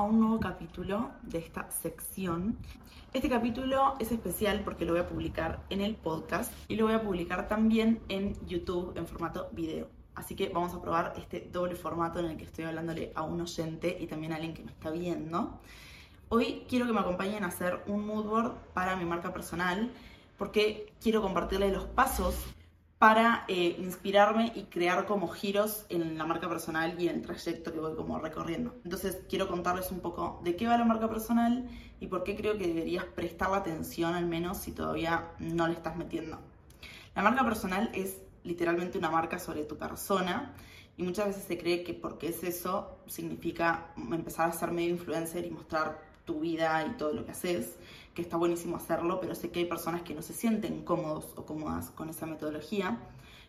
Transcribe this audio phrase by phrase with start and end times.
[0.00, 2.56] a un nuevo capítulo de esta sección.
[3.12, 6.94] Este capítulo es especial porque lo voy a publicar en el podcast y lo voy
[6.94, 9.88] a publicar también en YouTube en formato video.
[10.14, 13.42] Así que vamos a probar este doble formato en el que estoy hablándole a un
[13.42, 15.60] oyente y también a alguien que me está viendo.
[16.30, 19.92] Hoy quiero que me acompañen a hacer un mood board para mi marca personal
[20.38, 22.36] porque quiero compartirles los pasos
[23.00, 27.72] para eh, inspirarme y crear como giros en la marca personal y en el trayecto
[27.72, 28.74] que voy como recorriendo.
[28.84, 31.66] Entonces quiero contarles un poco de qué va la marca personal
[31.98, 35.96] y por qué creo que deberías prestar atención al menos si todavía no le estás
[35.96, 36.40] metiendo.
[37.16, 40.52] La marca personal es literalmente una marca sobre tu persona
[40.98, 45.46] y muchas veces se cree que porque es eso significa empezar a ser medio influencer
[45.46, 47.76] y mostrar tu vida y todo lo que haces
[48.14, 51.46] que está buenísimo hacerlo, pero sé que hay personas que no se sienten cómodos o
[51.46, 52.98] cómodas con esa metodología.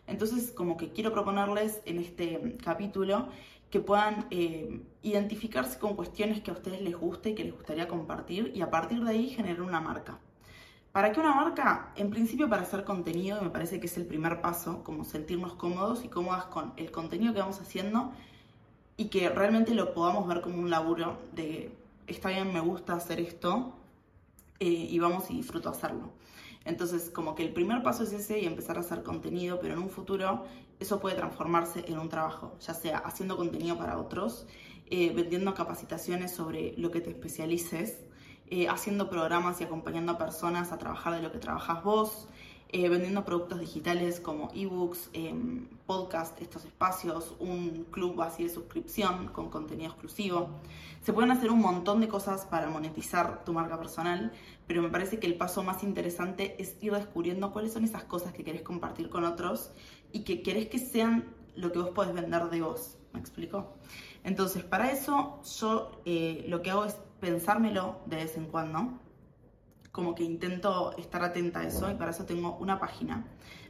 [0.06, 3.28] Entonces, como que quiero proponerles en este capítulo
[3.70, 7.88] que puedan eh, identificarse con cuestiones que a ustedes les guste y que les gustaría
[7.88, 10.18] compartir y a partir de ahí generar una marca.
[10.92, 11.92] ¿Para qué una marca?
[11.96, 16.04] En principio para hacer contenido, me parece que es el primer paso, como sentirnos cómodos
[16.04, 18.12] y cómodas con el contenido que vamos haciendo
[18.98, 21.72] y que realmente lo podamos ver como un laburo de,
[22.12, 23.74] está bien, me gusta hacer esto,
[24.60, 26.12] eh, y vamos y disfruto hacerlo.
[26.64, 29.80] Entonces, como que el primer paso es ese y empezar a hacer contenido, pero en
[29.80, 30.44] un futuro
[30.78, 34.46] eso puede transformarse en un trabajo, ya sea haciendo contenido para otros,
[34.86, 38.04] eh, vendiendo capacitaciones sobre lo que te especialices,
[38.48, 42.28] eh, haciendo programas y acompañando a personas a trabajar de lo que trabajas vos,
[42.74, 45.34] eh, vendiendo productos digitales como ebooks, eh,
[45.84, 50.48] podcast, estos espacios, un club así de suscripción con contenido exclusivo.
[51.02, 54.32] Se pueden hacer un montón de cosas para monetizar tu marca personal,
[54.66, 58.32] pero me parece que el paso más interesante es ir descubriendo cuáles son esas cosas
[58.32, 59.70] que querés compartir con otros
[60.10, 62.96] y que querés que sean lo que vos podés vender de vos.
[63.12, 63.74] ¿Me explico?
[64.24, 68.98] Entonces, para eso yo eh, lo que hago es pensármelo de vez en cuando
[69.92, 73.24] como que intento estar atenta a eso y para eso tengo una página.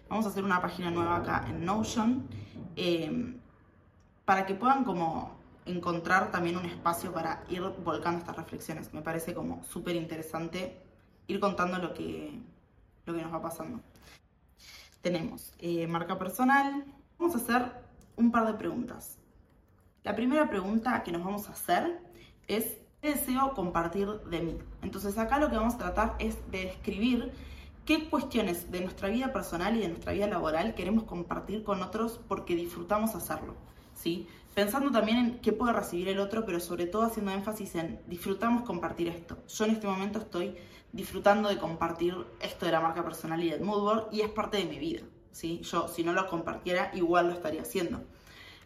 [0.08, 2.28] Vamos a hacer una página nueva acá en Notion
[2.76, 3.40] em,
[4.24, 5.36] para que puedan como
[5.66, 8.94] encontrar también un espacio para ir volcando estas reflexiones.
[8.94, 10.80] Me parece como súper interesante
[11.26, 12.40] ir contando lo que,
[13.04, 13.80] lo que nos va pasando.
[15.00, 16.84] Tenemos eh, marca personal.
[17.18, 17.72] Vamos a hacer
[18.16, 19.18] un par de preguntas.
[20.04, 22.00] La primera pregunta que nos vamos a hacer
[22.46, 24.58] es deseo compartir de mí?
[24.80, 27.32] Entonces acá lo que vamos a tratar es de describir
[27.84, 32.20] qué cuestiones de nuestra vida personal y de nuestra vida laboral queremos compartir con otros
[32.28, 33.54] porque disfrutamos hacerlo.
[33.94, 34.28] ¿sí?
[34.54, 38.62] Pensando también en qué puede recibir el otro, pero sobre todo haciendo énfasis en disfrutamos
[38.62, 39.36] compartir esto.
[39.48, 40.54] Yo en este momento estoy
[40.92, 44.64] disfrutando de compartir esto de la marca personal y del moodboard y es parte de
[44.66, 45.02] mi vida.
[45.32, 45.60] ¿sí?
[45.62, 48.00] Yo si no lo compartiera igual lo estaría haciendo.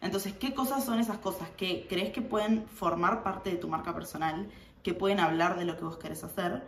[0.01, 3.93] Entonces, ¿qué cosas son esas cosas que crees que pueden formar parte de tu marca
[3.93, 4.49] personal,
[4.83, 6.63] que pueden hablar de lo que vos querés hacer,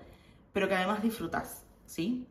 [0.53, 2.27] pero que además disfrutás, ¿sí?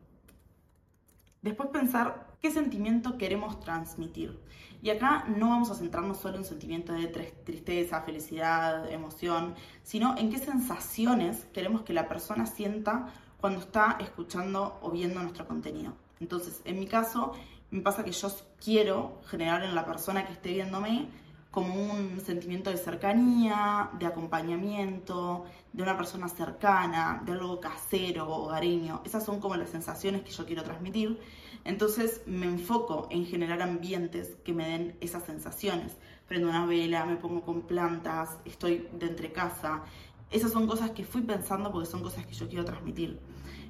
[1.41, 4.39] Después pensar qué sentimiento queremos transmitir.
[4.83, 10.31] Y acá no vamos a centrarnos solo en sentimientos de tristeza, felicidad, emoción, sino en
[10.31, 15.95] qué sensaciones queremos que la persona sienta cuando está escuchando o viendo nuestro contenido.
[16.21, 17.33] Entonces, en mi caso,
[17.71, 18.31] me pasa que yo
[18.63, 21.09] quiero generar en la persona que esté viéndome
[21.51, 29.03] como un sentimiento de cercanía, de acompañamiento, de una persona cercana, de algo casero, hogareño.
[29.05, 31.19] Esas son como las sensaciones que yo quiero transmitir.
[31.65, 35.97] Entonces me enfoco en generar ambientes que me den esas sensaciones.
[36.27, 39.83] Prendo una vela, me pongo con plantas, estoy de entre casa.
[40.31, 43.19] Esas son cosas que fui pensando porque son cosas que yo quiero transmitir.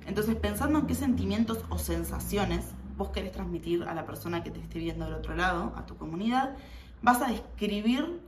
[0.07, 2.67] Entonces pensando en qué sentimientos o sensaciones
[2.99, 5.97] vos querés transmitir a la persona que te esté viendo del otro lado, a tu
[5.97, 6.57] comunidad,
[7.01, 8.21] vas a describir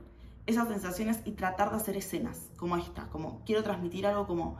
[0.47, 4.57] esas sensaciones y tratar de hacer escenas como esta, como quiero transmitir algo como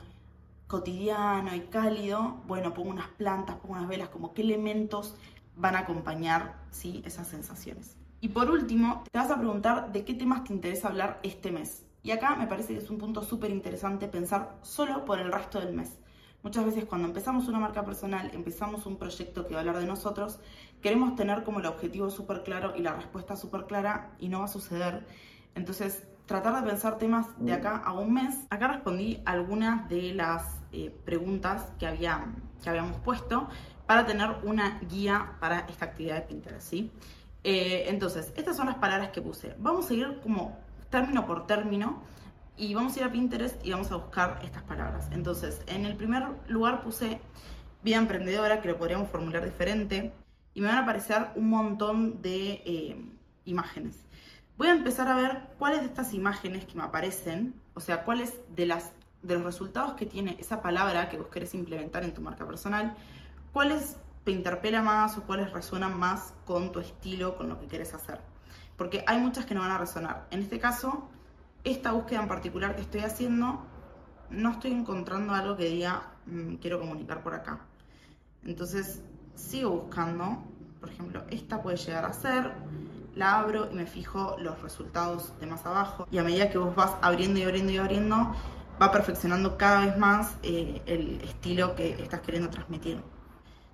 [0.67, 5.15] cotidiano y cálido, bueno, pongo unas plantas, pongo unas velas, como qué elementos
[5.55, 7.01] van a acompañar ¿sí?
[7.05, 7.97] esas sensaciones.
[8.21, 11.85] Y por último, te vas a preguntar de qué temas te interesa hablar este mes.
[12.03, 15.59] Y acá me parece que es un punto súper interesante pensar solo por el resto
[15.59, 15.97] del mes.
[16.43, 19.85] Muchas veces cuando empezamos una marca personal, empezamos un proyecto que va a hablar de
[19.85, 20.39] nosotros,
[20.81, 24.45] queremos tener como el objetivo súper claro y la respuesta súper clara y no va
[24.45, 25.05] a suceder.
[25.53, 28.35] Entonces, tratar de pensar temas de acá a un mes.
[28.49, 32.33] Acá respondí algunas de las eh, preguntas que, había,
[32.63, 33.47] que habíamos puesto
[33.85, 36.91] para tener una guía para esta actividad de Pinterest, ¿sí?
[37.43, 39.55] Eh, entonces, estas son las palabras que puse.
[39.59, 40.57] Vamos a ir como
[40.89, 42.01] término por término
[42.57, 45.07] y vamos a ir a Pinterest y vamos a buscar estas palabras.
[45.11, 47.19] Entonces, en el primer lugar puse
[47.83, 50.13] vida emprendedora, que lo podríamos formular diferente,
[50.53, 53.05] y me van a aparecer un montón de eh,
[53.45, 54.05] imágenes.
[54.57, 58.39] Voy a empezar a ver cuáles de estas imágenes que me aparecen O sea, cuáles
[58.55, 58.91] de las
[59.23, 62.95] de los resultados que tiene esa palabra que vos querés implementar en tu marca personal,
[63.53, 67.93] cuáles te interpela más o cuáles resuenan más con tu estilo, con lo que quieres
[67.93, 68.19] hacer.
[68.77, 70.27] Porque hay muchas que no van a resonar.
[70.31, 71.07] En este caso,
[71.63, 73.61] esta búsqueda en particular que estoy haciendo,
[74.29, 77.59] no estoy encontrando algo que diga, mm, quiero comunicar por acá.
[78.45, 79.01] Entonces,
[79.35, 80.43] sigo buscando.
[80.79, 82.51] Por ejemplo, esta puede llegar a ser.
[83.15, 86.07] La abro y me fijo los resultados de más abajo.
[86.11, 88.33] Y a medida que vos vas abriendo y abriendo y abriendo,
[88.81, 93.01] va perfeccionando cada vez más eh, el estilo que estás queriendo transmitir.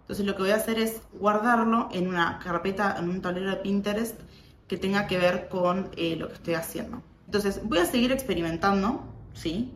[0.02, 3.58] Entonces lo que voy a hacer es guardarlo en una carpeta, en un tablero de
[3.58, 4.20] Pinterest
[4.68, 7.02] que tenga que ver con eh, lo que estoy haciendo.
[7.28, 9.04] Entonces voy a seguir experimentando,
[9.34, 9.72] ¿sí?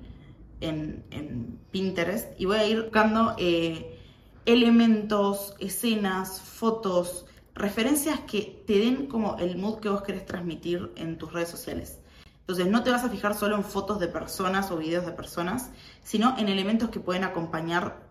[0.60, 3.98] En, Pinterest y voy a ir buscando eh,
[4.46, 7.26] elementos, escenas, fotos,
[7.56, 12.00] referencias que te den como el mood que vos querés transmitir en tus redes sociales.
[12.42, 15.70] Entonces no te vas a fijar solo en fotos de personas o videos de personas,
[16.04, 18.04] sino en elementos que pueden acompañar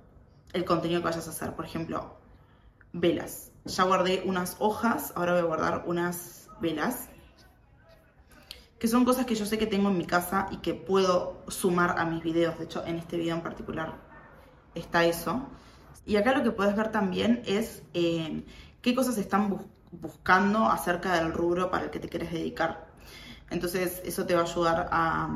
[0.55, 1.55] el contenido que vayas a hacer.
[1.55, 2.17] Por ejemplo,
[2.95, 3.53] velas.
[3.67, 7.10] Ya guardé unas hojas, ahora voy a guardar unas velas.
[8.81, 11.99] Que son cosas que yo sé que tengo en mi casa y que puedo sumar
[11.99, 12.59] a mis videos.
[12.59, 13.95] De hecho, en este video en particular
[14.75, 15.47] está eso.
[16.07, 18.45] Y acá lo que puedes ver también es eh,
[18.83, 22.89] qué cosas están buscando acerca del rubro para el que te quieres dedicar.
[23.51, 25.29] Entonces, eso te va a ayudar a,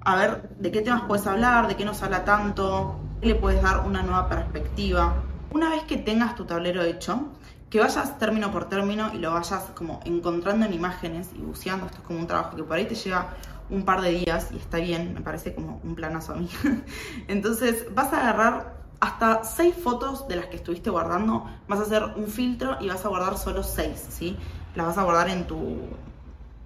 [0.00, 3.60] a ver de qué temas puedes hablar, de qué no se habla tanto, le puedes
[3.60, 5.14] dar una nueva perspectiva.
[5.50, 7.28] Una vez que tengas tu tablero hecho,
[7.70, 11.98] que vayas término por término y lo vayas como encontrando en imágenes y buceando, esto
[11.98, 13.28] es como un trabajo que por ahí te lleva
[13.70, 16.48] un par de días y está bien, me parece como un planazo a mí.
[17.28, 22.02] Entonces vas a agarrar hasta seis fotos de las que estuviste guardando, vas a hacer
[22.16, 24.36] un filtro y vas a guardar solo seis, ¿sí?
[24.74, 25.78] Las vas a guardar en tu,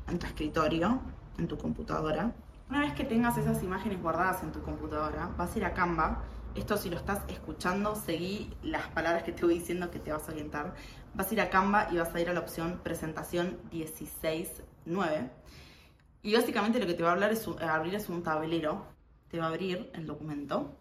[0.09, 1.01] en tu escritorio,
[1.39, 2.33] en tu computadora.
[2.71, 6.21] Una vez que tengas esas imágenes guardadas en tu computadora, vas a ir a Canva
[6.55, 10.29] esto si lo estás escuchando, seguí las palabras que te voy diciendo que te vas
[10.29, 10.75] a orientar.
[11.15, 15.31] Vas a ir a Canva y vas a ir a la opción presentación 16.9.
[16.23, 18.87] Y básicamente lo que te va a hablar es abrir es un tablero.
[19.29, 20.77] Te va a abrir el documento.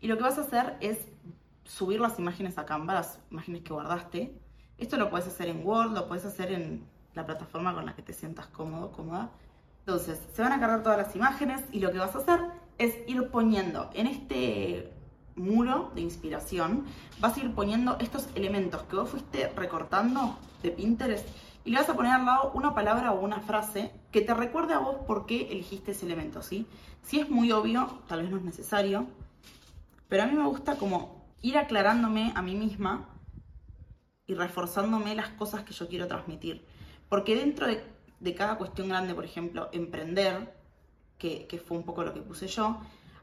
[0.00, 0.98] Y lo que vas a hacer es
[1.64, 4.38] subir las imágenes a Canva, las imágenes que guardaste.
[4.78, 8.02] Esto lo puedes hacer en Word, lo puedes hacer en la plataforma con la que
[8.02, 9.30] te sientas cómodo, cómoda.
[9.80, 12.40] Entonces, se van a cargar todas las imágenes y lo que vas a hacer
[12.84, 14.92] es ir poniendo en este
[15.34, 16.84] muro de inspiración,
[17.20, 21.26] vas a ir poniendo estos elementos que vos fuiste recortando de Pinterest
[21.64, 24.74] y le vas a poner al lado una palabra o una frase que te recuerde
[24.74, 26.66] a vos por qué elegiste ese elemento, ¿sí?
[27.02, 29.06] Si es muy obvio, tal vez no es necesario,
[30.08, 33.08] pero a mí me gusta como ir aclarándome a mí misma
[34.26, 36.64] y reforzándome las cosas que yo quiero transmitir.
[37.08, 37.84] Porque dentro de,
[38.20, 40.61] de cada cuestión grande, por ejemplo, emprender,
[41.22, 42.78] que, fue un poco lo que puse yo,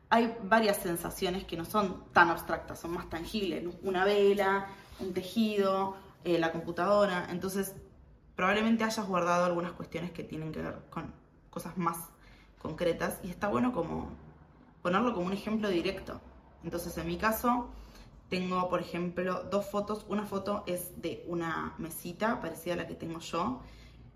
[0.10, 3.63] hay varias sensaciones que no son tan abstractas, son más tangibles.
[3.84, 4.68] Una vela,
[5.00, 7.28] un tejido, eh, la computadora.
[7.30, 7.75] Entonces,
[8.36, 11.13] probablemente hayas guardado algunas cuestiones que tienen que ver con
[11.50, 11.98] cosas más
[12.62, 14.10] concretas y está bueno como
[14.81, 16.19] ponerlo como un ejemplo directo.
[16.63, 17.69] Entonces, en mi caso,
[18.30, 20.06] tengo, por ejemplo, dos fotos.
[20.07, 23.62] Una foto es de una mesita parecida a la que tengo yo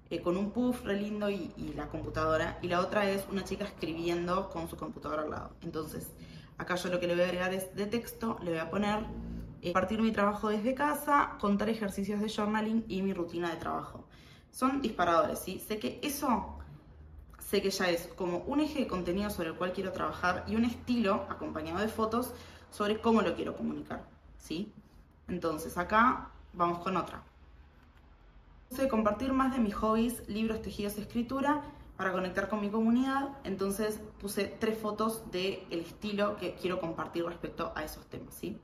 [0.10, 2.60] eh, con un puff re lindo y, la computadora.
[2.62, 5.56] Y la otra es una chica escribiendo con su computadora al lado.
[5.62, 6.12] Entonces,
[6.58, 9.06] acá yo lo que le voy a agregar es de texto, le voy a poner
[9.62, 14.06] eh, partir mi trabajo desde casa, contar ejercicios de journaling y mi rutina de trabajo.
[14.52, 15.60] Son disparadores, ¿sí?
[15.60, 16.60] Sé que eso,
[17.40, 20.56] sé que ya es como un eje de contenido sobre el cual quiero trabajar y
[20.56, 22.34] un estilo acompañado de fotos
[22.70, 24.06] sobre cómo lo quiero comunicar,
[24.38, 24.72] ¿sí?
[25.28, 27.24] Entonces acá vamos con otra
[28.70, 31.62] de compartir más de mis hobbies, libros, tejidos, escritura,
[31.98, 33.30] para conectar con mi comunidad.
[33.44, 38.58] Entonces puse tres fotos del estilo que quiero compartir respecto a esos temas, ¿sí?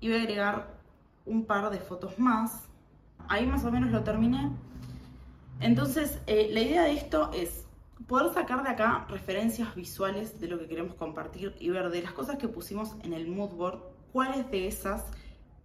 [0.00, 0.78] Y voy a agregar
[1.24, 2.64] un par de fotos más.
[3.28, 4.50] Ahí más o menos lo terminé.
[5.60, 7.64] Entonces, eh, la idea de esto es
[8.06, 12.12] poder sacar de acá referencias visuales de lo que queremos compartir y ver de las
[12.12, 13.80] cosas que pusimos en el mood board,
[14.12, 15.04] cuáles de esas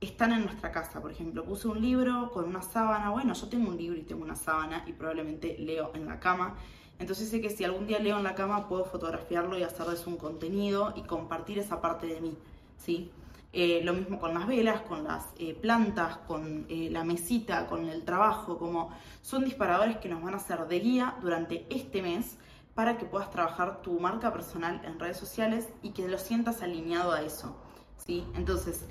[0.05, 1.01] están en nuestra casa.
[1.01, 3.09] Por ejemplo, puse un libro con una sábana.
[3.09, 6.55] Bueno, yo tengo un libro y tengo una sábana y probablemente leo en la cama.
[6.99, 10.17] Entonces sé que si algún día leo en la cama puedo fotografiarlo y hacerles un
[10.17, 12.37] contenido y compartir esa parte de mí.
[12.77, 13.11] ¿sí?
[13.51, 17.87] Eh, lo mismo con las velas, con las eh, plantas, con eh, la mesita, con
[17.87, 18.89] el trabajo, como
[19.21, 22.37] son disparadores que nos van a hacer de guía durante este mes
[22.73, 27.11] para que puedas trabajar tu marca personal en redes sociales y que lo sientas alineado
[27.11, 27.55] a eso.
[27.97, 28.25] ¿sí?
[28.33, 28.85] Entonces,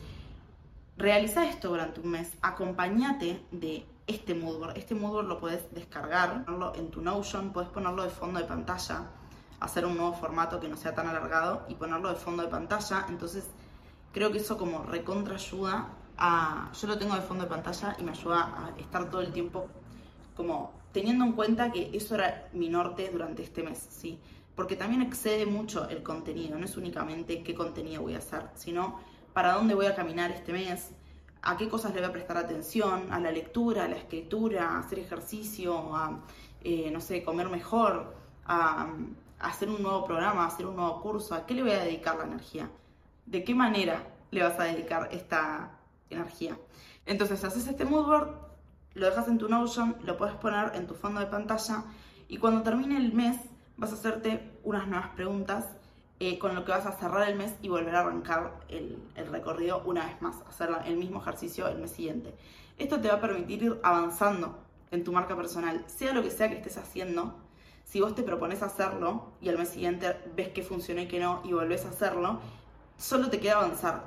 [0.97, 4.77] Realiza esto durante un mes, acompáñate de este Moodboard.
[4.77, 9.11] Este Moodboard lo puedes descargar, ponerlo en tu Notion, puedes ponerlo de fondo de pantalla.
[9.61, 13.07] hacer un nuevo formato que no sea tan alargado y ponerlo de fondo de pantalla.
[13.09, 13.47] Entonces,
[14.13, 16.71] creo que eso como recontra ayuda a...
[16.79, 19.69] Yo lo tengo de fondo de pantalla y me ayuda a estar todo el tiempo
[20.37, 24.19] como teniendo en cuenta que eso era mi norte durante este mes, ¿sí?
[24.55, 29.01] Porque también excede mucho el contenido, no es únicamente qué contenido voy a hacer, sino
[29.33, 30.91] para dónde voy a caminar este mes,
[31.43, 34.79] a qué cosas le voy a prestar atención, a la lectura, a la escritura, a
[34.79, 36.21] hacer ejercicio, a,
[36.63, 38.15] eh, no sé, comer mejor,
[38.47, 38.93] a,
[39.41, 42.17] hacer un nuevo programa, a hacer un nuevo curso, a qué le voy a dedicar
[42.17, 42.71] la energía,
[43.27, 45.79] de qué manera le vas a dedicar esta
[46.11, 46.57] energía.
[47.07, 48.37] Entonces haces este mood board,
[48.95, 51.85] lo dejas en tu Notion, lo puedes poner en tu fondo de pantalla
[52.29, 53.37] y cuando termine el mes
[53.77, 55.67] vas a hacerte unas nuevas preguntas
[56.25, 58.97] eh, con lo que vas a cerrar el mes y volver a arrancar el,
[59.33, 62.33] recorrido una vez más, hacer el mismo ejercicio el mes siguiente.
[62.79, 64.57] Esto te va a permitir ir avanzando
[64.93, 67.35] en tu marca personal, sea lo que sea que estés haciendo.
[67.83, 71.41] Si vos te propones hacerlo y al mes siguiente ves que funcionó y que no
[71.43, 72.39] y volvés a hacerlo,
[72.97, 74.05] solo te queda avanzar.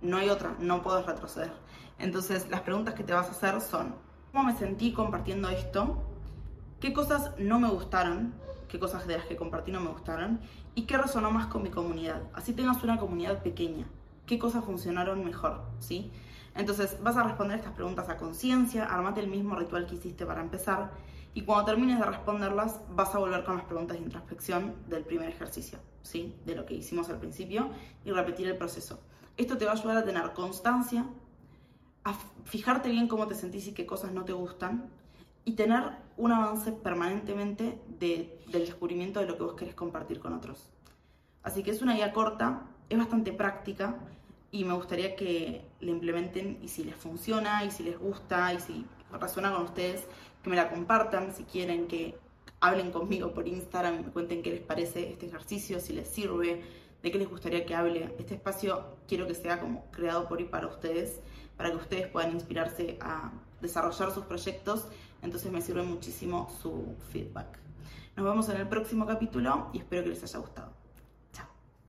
[0.00, 1.52] No hay otra, no puedes retroceder.
[1.98, 3.94] Entonces, las preguntas que te vas a hacer son,
[4.32, 6.02] ¿cómo me sentí compartiendo esto?
[6.80, 8.45] ¿Qué cosas no me gustaron?
[8.68, 10.40] ¿Qué cosas de las que compartí no me gustaron?
[10.74, 12.22] ¿Y qué resonó más con mi comunidad?
[12.34, 13.86] Así tengas una comunidad pequeña.
[14.26, 15.62] ¿Qué cosas funcionaron mejor?
[15.78, 16.10] ¿Sí?
[16.54, 20.40] Entonces, vas a responder estas preguntas a conciencia, armate el mismo ritual que hiciste para
[20.40, 20.90] empezar
[21.36, 25.28] y cuando termines de responderlas, vas a volver con las preguntas de introspección del primer
[25.28, 26.34] ejercicio, ¿sí?
[26.46, 27.68] De lo que hicimos al principio
[28.06, 29.00] y repetir el proceso.
[29.36, 31.04] Esto te va a ayudar a tener constancia,
[32.04, 34.88] a fijarte bien cómo te sentís y qué cosas no te gustan
[35.44, 40.32] y tener un avance permanentemente de, del descubrimiento de lo que vos querés compartir con
[40.32, 40.70] otros.
[41.42, 43.96] Así que es una guía corta, es bastante práctica
[44.50, 48.60] y me gustaría que la implementen y si les funciona y si les gusta y
[48.60, 50.06] si resuena con ustedes,
[50.42, 52.18] que me la compartan, si quieren que
[52.60, 56.62] hablen conmigo por Instagram me cuenten qué les parece este ejercicio, si les sirve,
[57.02, 58.14] de qué les gustaría que hable.
[58.18, 61.20] Este espacio quiero que sea como creado por y para ustedes
[61.56, 64.86] para que ustedes puedan inspirarse a desarrollar sus proyectos.
[65.22, 67.58] Entonces me sirve muchísimo su feedback.
[68.16, 70.75] Nos vemos en el próximo capítulo y espero que les haya gustado.